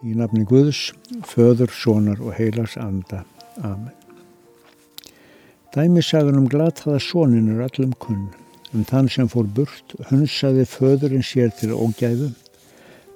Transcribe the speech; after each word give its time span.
Í 0.00 0.14
nafni 0.16 0.46
Guðs, 0.48 0.94
föður, 1.28 1.68
sonar 1.76 2.20
og 2.24 2.32
heilas 2.38 2.78
anda. 2.80 3.24
Amen. 3.60 3.92
Dæmisagan 5.74 6.38
um 6.40 6.46
glataða 6.48 6.96
sonin 7.04 7.50
er 7.52 7.66
allum 7.66 7.92
kunn. 8.00 8.30
Um 8.72 8.86
þann 8.88 9.10
sem 9.12 9.28
fór 9.28 9.44
burt, 9.50 9.92
hunsaði 10.08 10.64
föðurinn 10.72 11.26
sér 11.26 11.52
til 11.58 11.76
ógæfu, 11.76 12.30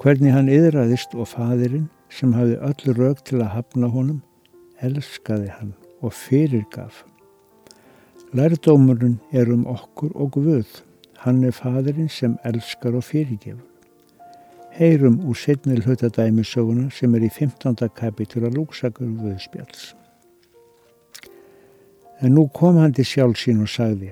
hvernig 0.03 0.37
hann 0.37 0.53
yðraðist 0.53 1.17
og 1.17 1.31
fadirinn 1.33 1.89
sem 2.13 2.37
hafi 2.37 2.61
öll 2.61 2.97
raug 2.99 3.25
til 3.25 3.41
að 3.41 3.55
hafna 3.57 3.89
honum, 3.89 4.21
elskaði 4.85 5.55
hann 5.57 5.73
og 6.05 6.13
fyrirgaf. 6.13 7.05
Lærdómurinn 8.37 9.21
er 9.33 9.49
um 9.55 9.65
okkur 9.71 10.13
og 10.15 10.37
Guð. 10.37 10.83
Hann 11.25 11.45
er 11.49 11.57
fadirinn 11.57 12.13
sem 12.13 12.37
elskar 12.45 12.99
og 12.99 13.09
fyrirgefur. 13.09 13.74
Heyrum 14.75 15.21
úr 15.29 15.37
setni 15.39 15.77
hlutadæmisöguna 15.79 16.89
sem 16.91 17.13
er 17.15 17.23
í 17.23 17.29
15. 17.31 17.77
kapitur 17.95 18.49
að 18.49 18.57
lúksakur 18.59 19.07
Guðspjáls. 19.21 19.93
En 22.19 22.35
nú 22.35 22.49
kom 22.59 22.81
hann 22.83 22.97
til 22.97 23.07
sjálf 23.07 23.39
sín 23.39 23.61
og 23.63 23.71
sagði 23.71 24.11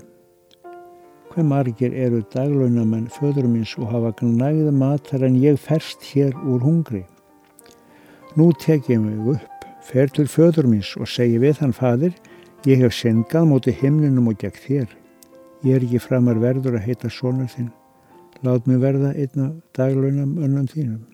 Hver 1.32 1.48
margir 1.50 1.98
eru 2.04 2.22
daglaunamenn 2.30 3.10
föður 3.10 3.50
minns 3.50 3.74
og 3.74 3.90
hafa 3.90 4.14
gnægða 4.22 4.76
matar 4.84 5.26
en 5.26 5.42
ég 5.42 5.58
ferst 5.58 6.06
hér 6.12 6.30
úr 6.46 6.62
hungri. 6.62 7.02
Nú 8.38 8.52
tek 8.54 8.86
ég 8.86 9.02
mig 9.02 9.34
upp, 9.34 9.68
fer 9.82 10.14
til 10.14 10.30
föður 10.30 10.70
minns 10.70 10.94
og 10.94 11.10
segi 11.10 11.42
við 11.42 11.58
hann 11.58 11.74
fadir, 11.74 12.14
ég 12.70 12.86
hef 12.86 12.94
syngað 12.94 13.50
móti 13.50 13.74
himninum 13.82 14.30
og 14.30 14.38
gegn 14.38 14.62
þér. 14.62 14.90
Ég 15.66 15.74
er 15.74 15.90
ekki 15.90 16.06
framar 16.06 16.38
verður 16.38 16.78
að 16.78 16.86
heita 16.86 17.10
sónur 17.10 17.50
þinn. 17.50 17.72
Lát 18.42 18.66
mig 18.66 18.80
verða 18.82 19.12
einna 19.14 19.52
daglaunam 19.76 20.38
önnum 20.42 20.66
þínum. 20.66 21.04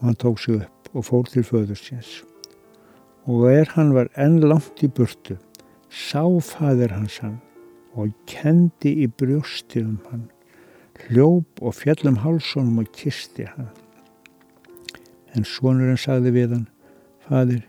Og 0.00 0.08
hann 0.08 0.18
tók 0.18 0.40
sig 0.42 0.56
upp 0.62 0.90
og 0.94 1.06
fór 1.06 1.28
til 1.30 1.44
föður 1.46 1.78
síns. 1.78 2.24
Og 3.26 3.46
er 3.50 3.70
hann 3.76 3.94
var 3.94 4.10
enn 4.18 4.40
langt 4.42 4.82
í 4.82 4.88
burtu, 4.90 5.36
sá 5.90 6.24
fadir 6.40 6.90
hans 6.96 7.20
hann 7.22 7.38
og 7.94 8.10
kendi 8.26 8.92
í 9.04 9.06
brjósti 9.06 9.82
um 9.82 9.98
hann, 10.10 10.26
hljóp 11.06 11.62
og 11.62 11.74
fjallum 11.74 12.18
hálsónum 12.22 12.82
og 12.82 12.90
kisti 12.94 13.46
hann. 13.50 13.70
En 15.34 15.46
svonurinn 15.46 15.98
sagði 15.98 16.34
við 16.34 16.54
hann, 16.56 16.68
Fadir, 17.30 17.62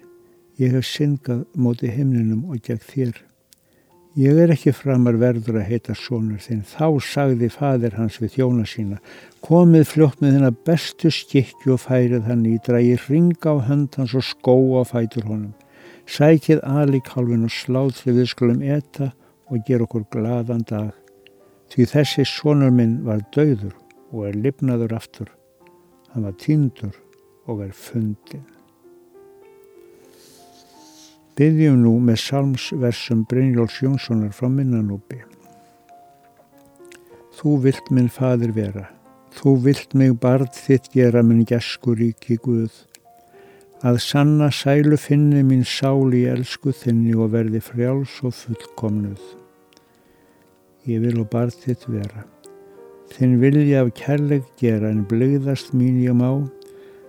ég 0.58 0.74
hef 0.74 0.88
syngað 0.90 1.44
móti 1.54 1.90
himninum 1.94 2.48
og 2.50 2.64
gegn 2.66 2.82
þér. 2.82 3.20
Ég 4.20 4.36
er 4.44 4.52
ekki 4.52 4.74
framar 4.76 5.16
verður 5.16 5.62
að 5.62 5.70
heita 5.70 5.94
svonur 5.96 6.42
þinn. 6.44 6.66
Þá 6.68 7.00
sagði 7.00 7.48
fadir 7.48 7.94
hans 7.96 8.18
við 8.20 8.34
þjóna 8.34 8.66
sína, 8.68 8.98
komið 9.40 9.86
fljótt 9.88 10.20
með 10.20 10.36
þennan 10.36 10.58
bestu 10.68 11.12
skikki 11.16 11.72
og 11.72 11.80
færið 11.86 12.28
hann 12.28 12.44
í, 12.44 12.58
drægi 12.60 12.98
ringa 13.06 13.56
á 13.56 13.64
hönd 13.70 13.96
hans 13.96 14.18
og 14.20 14.28
skó 14.28 14.58
á 14.76 14.84
fætur 14.84 15.30
honum. 15.30 15.54
Sækið 16.12 16.60
alikálfin 16.68 17.48
og 17.48 17.56
slátri 17.56 18.12
við 18.18 18.28
skulum 18.34 18.60
eta 18.60 19.14
og 19.48 19.64
ger 19.64 19.88
okkur 19.88 20.04
gladan 20.12 20.68
dag. 20.68 20.92
Því 21.72 21.88
þessi 21.96 22.28
sonur 22.28 22.76
minn 22.76 23.06
var 23.08 23.24
dauður 23.32 23.78
og 24.12 24.28
er 24.28 24.36
lifnaður 24.36 24.98
aftur. 25.00 25.32
Hann 26.12 26.28
var 26.28 26.36
týndur 26.36 26.98
og 27.48 27.64
er 27.64 27.72
fundin. 27.72 28.44
Byggjum 31.42 31.80
nú 31.82 31.96
með 32.06 32.20
salmsversum 32.22 33.24
Brynjóls 33.26 33.80
Jónssonar 33.82 34.30
frá 34.38 34.46
minnanúpi. 34.46 35.24
Þú 37.34 37.54
vilt 37.64 37.88
minn 37.90 38.12
fadir 38.14 38.52
vera, 38.54 38.84
þú 39.34 39.56
vilt 39.64 39.96
mig 39.98 40.12
barð 40.22 40.52
þitt 40.54 40.92
gera 40.94 41.24
minn 41.26 41.40
geskur 41.50 41.98
í 42.06 42.12
kikuð, 42.22 42.76
að 43.82 43.98
sanna 44.06 44.52
sælu 44.54 45.00
finni 45.02 45.42
mín 45.48 45.64
sál 45.66 46.14
í 46.14 46.28
elsku 46.30 46.76
þinni 46.78 47.16
og 47.18 47.32
verði 47.34 47.64
frjáls 47.72 48.20
og 48.22 48.36
fullkomnuð. 48.38 49.24
Ég 50.86 51.02
vil 51.08 51.24
og 51.24 51.32
barð 51.32 51.58
þitt 51.64 51.88
vera, 51.90 52.22
þinn 53.16 53.40
vilja 53.42 53.82
af 53.82 53.90
kærleik 53.98 54.46
gera 54.62 54.94
en 54.94 55.02
blegðast 55.10 55.74
mín 55.74 55.98
ég 56.06 56.14
má, 56.22 56.46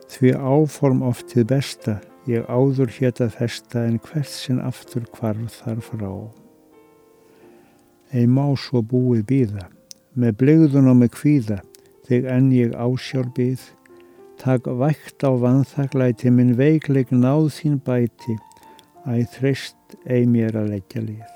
því 0.09 0.33
áform 0.41 1.05
oft 1.11 1.29
til 1.35 1.45
besta, 1.53 1.99
ég 2.31 2.47
áður 2.47 2.91
hétt 2.99 3.21
að 3.23 3.35
festa 3.41 3.83
en 3.83 3.99
hvert 4.03 4.31
sinn 4.31 4.61
aftur 4.63 5.05
hvarf 5.17 5.59
þar 5.63 5.83
frá. 5.83 6.13
Ei 8.15 8.29
má 8.31 8.53
svo 8.61 8.83
búið 8.85 9.25
býða, 9.31 9.67
með 10.15 10.37
blegðun 10.43 10.91
og 10.93 10.99
með 11.01 11.15
kvíða, 11.17 11.59
þig 12.07 12.29
enn 12.31 12.51
ég 12.55 12.77
ásjálf 12.77 13.33
býð, 13.35 13.65
takk 14.39 14.69
vægt 14.79 15.25
á 15.27 15.31
vanþaklæti 15.43 16.31
minn 16.31 16.55
veikleik 16.59 17.11
náð 17.11 17.49
þín 17.57 17.79
bæti, 17.83 18.37
að 19.09 19.25
þreist 19.35 19.97
ei 20.07 20.27
mér 20.29 20.61
að 20.61 20.77
leggja 20.77 21.03
lið. 21.03 21.31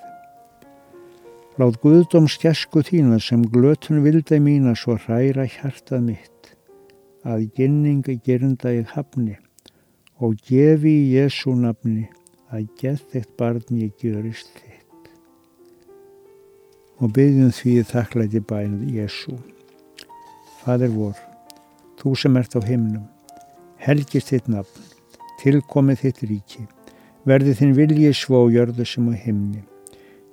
Látt 1.57 1.81
Guðdóm 1.81 2.29
skesku 2.29 2.83
þína 2.85 3.19
sem 3.25 3.43
glötun 3.49 4.05
vildi 4.05 4.39
mína 4.45 4.77
svo 4.77 4.99
hræra 5.01 5.49
hjartað 5.49 6.05
mitt, 6.13 6.53
að 7.25 7.49
ginninga 7.57 8.21
gerinda 8.23 8.71
ég 8.77 8.93
hafni 8.93 9.39
og 10.21 10.37
gefi 10.49 10.93
í 10.93 11.15
Jésu 11.17 11.55
nafni 11.57 12.07
að 12.55 12.69
gett 12.81 13.17
eitt 13.17 13.33
barn 13.39 13.65
ég 13.77 13.93
gjörist 14.01 14.53
þitt. 14.57 15.11
Og 17.01 17.13
byggjum 17.17 17.53
því 17.53 17.75
þakklæti 17.91 18.43
bænið 18.49 19.01
Jésu. 19.01 19.37
Fadir 20.63 20.93
vor, 20.95 21.17
þú 22.01 22.15
sem 22.19 22.37
ert 22.41 22.57
á 22.57 22.61
himnum, 22.65 23.05
helgist 23.83 24.33
þitt 24.33 24.49
nafn, 24.51 24.87
tilkomið 25.43 26.05
þitt 26.05 26.23
ríki, 26.31 26.69
verði 27.29 27.57
þinn 27.59 27.77
viljið 27.77 28.17
svo 28.19 28.47
jörðu 28.51 28.87
sem 28.89 29.11
á 29.11 29.15
himni. 29.15 29.67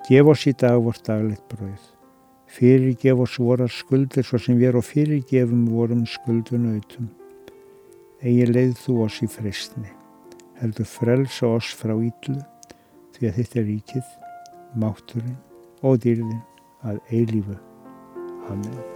Gef 0.08 0.32
oss 0.32 0.48
í 0.48 0.56
dag 0.58 0.80
vort 0.84 1.04
daglegt 1.06 1.46
brauð 1.52 1.94
fyrirgef 2.54 3.20
oss 3.26 3.40
vorar 3.42 3.72
skuldir 3.72 4.26
svo 4.28 4.38
sem 4.38 4.60
við 4.60 4.70
erum 4.72 4.86
fyrirgefum 4.86 5.66
vorum 5.74 6.06
skuldun 6.06 6.70
auðtum. 6.76 7.10
Egi 8.24 8.46
leið 8.48 8.78
þú 8.80 8.94
oss 9.04 9.18
í 9.20 9.28
fristni, 9.28 9.90
heldur 10.62 10.88
frelsa 10.88 11.50
oss 11.58 11.74
frá 11.76 11.92
íllu, 11.92 12.38
því 13.18 13.28
að 13.28 13.36
þetta 13.42 13.60
er 13.60 13.68
ríkið, 13.68 14.16
mátturinn 14.80 15.38
og 15.84 16.00
dýrðin 16.08 16.42
að 16.88 17.04
eilífu. 17.12 17.60
Amen. 18.48 18.93